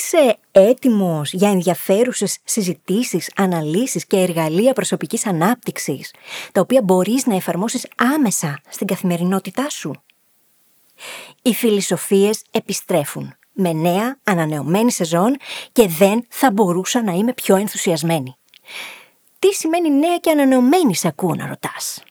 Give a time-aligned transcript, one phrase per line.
[0.00, 6.14] Είσαι έτοιμος για ενδιαφέρουσες συζητήσεις, αναλύσεις και εργαλεία προσωπικής ανάπτυξης,
[6.52, 10.02] τα οποία μπορείς να εφαρμόσεις άμεσα στην καθημερινότητά σου;
[11.42, 15.36] Οι φιλοσοφίες επιστρέφουν με νέα, ανανεωμένη σεζόν
[15.72, 18.36] και δεν θα μπορούσα να είμαι πιο ενθουσιασμένη.
[19.38, 22.02] Τι σημαίνει νέα και ανανεωμένη σε ακούω να ρωτάς;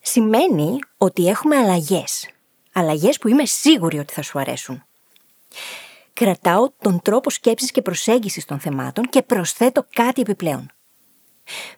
[0.00, 2.28] Σημαίνει ότι έχουμε αλλαγές.
[2.72, 4.82] Αλλαγές που είμαι σίγουρη ότι θα σου αρέσουν.
[6.18, 10.70] Κρατάω τον τρόπο σκέψης και προσέγγισης των θεμάτων και προσθέτω κάτι επιπλέον.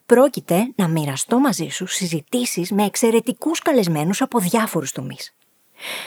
[0.07, 5.35] Πρόκειται να μοιραστώ μαζί σου συζητήσεις με εξαιρετικούς καλεσμένους από διάφορους τομείς.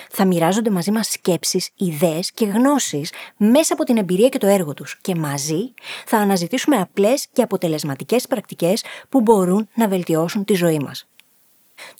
[0.10, 4.74] Θα μοιράζονται μαζί μας σκέψεις, ιδέες και γνώσεις μέσα από την εμπειρία και το έργο
[4.74, 5.74] τους και μαζί
[6.06, 11.08] θα αναζητήσουμε απλές και αποτελεσματικές πρακτικές που μπορούν να βελτιώσουν τη ζωή μας.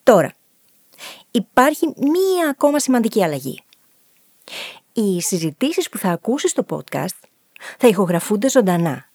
[0.04, 0.34] Τώρα,
[1.32, 3.64] υπάρχει μία ακόμα σημαντική αλλαγή.
[4.94, 7.18] Οι συζητήσεις που θα ακούσεις στο podcast
[7.78, 9.10] θα ηχογραφούνται ζωντανά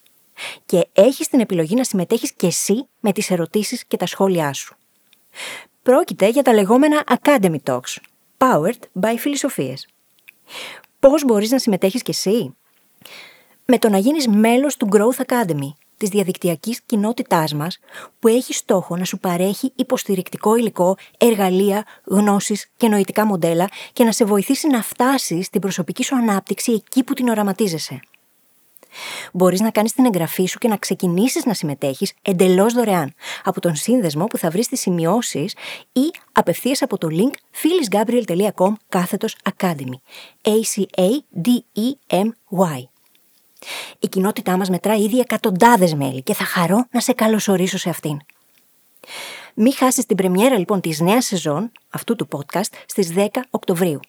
[0.66, 4.76] και έχεις την επιλογή να συμμετέχεις και εσύ με τις ερωτήσεις και τα σχόλιά σου.
[5.82, 7.96] Πρόκειται για τα λεγόμενα Academy Talks,
[8.38, 9.88] powered by φιλοσοφίες.
[11.00, 12.56] Πώς μπορείς να συμμετέχεις κι εσύ;
[13.64, 17.78] Με το να γίνεις μέλος του Growth Academy, της διαδικτυακής κοινότητάς μας,
[18.18, 24.12] που έχει στόχο να σου παρέχει υποστηρικτικό υλικό, εργαλεία, γνώσεις και νοητικά μοντέλα και να
[24.12, 28.00] σε βοηθήσει να φτάσεις την προσωπική σου ανάπτυξη εκεί που την οραματίζεσαι.
[29.32, 33.74] Μπορείς να κάνεις την εγγραφή σου και να ξεκινήσεις να συμμετέχεις εντελώς δωρεάν από τον
[33.74, 35.54] σύνδεσμο που θα βρεις στις σημειώσεις
[35.92, 39.98] ή απευθείας από το link phyllisgabriel.com κάθετος academy.
[40.42, 41.68] A-C-A-D-E-M-Y.
[43.98, 48.18] Η κοινότητά μας μετρά ήδη εκατοντάδες μέλη και θα χαρώ να σε καλωσορίσω σε αυτήν.
[49.54, 54.00] Μην χάσεις την πρεμιέρα λοιπόν της νέας σεζόν αυτού του podcast στις 10 Οκτωβρίου.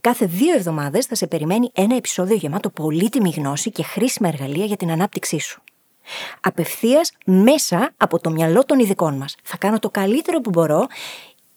[0.00, 4.76] Κάθε δύο εβδομάδες θα σε περιμένει ένα επεισόδιο γεμάτο πολύτιμη γνώση και χρήσιμα εργαλεία για
[4.76, 5.62] την ανάπτυξή σου.
[6.40, 9.36] Απευθείας μέσα από το μυαλό των ειδικών μας.
[9.42, 10.86] Θα κάνω το καλύτερο που μπορώ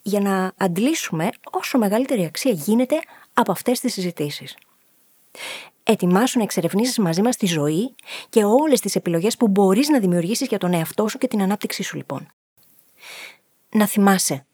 [0.01, 2.99] για να αντλήσουμε όσο μεγαλύτερη αξία γίνεται
[3.33, 4.55] από αυτές τις συζητήσεις.
[5.87, 7.95] Ετοιμάσου να εξερευνήσεις μαζί μας τη ζωή
[8.29, 11.83] και όλες τις επιλογές που μπορείς να δημιουργήσεις για τον εαυτό σου και την ανάπτυξή
[11.83, 12.27] σου λοιπόν.
[13.69, 14.45] Να θυμάσαι,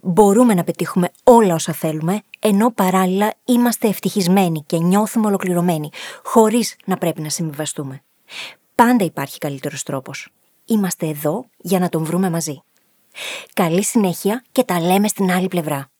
[0.00, 5.90] μπορούμε να πετύχουμε όλα όσα θέλουμε, ενώ παράλληλα είμαστε ευτυχισμένοι και νιώθουμε ολοκληρωμένοι,
[6.22, 8.02] χωρίς να πρέπει να συμβιβαστούμε.
[8.74, 10.28] Πάντα υπάρχει καλύτερος τρόπος.
[10.64, 12.62] Είμαστε εδώ για να τον βρούμε μαζί.
[13.52, 15.90] Καλή συνέχεια και τα λέμε στην άλλη πλευρά.